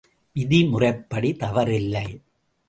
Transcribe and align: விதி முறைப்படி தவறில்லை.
விதி 0.35 0.59
முறைப்படி 0.63 1.31
தவறில்லை. 1.33 2.07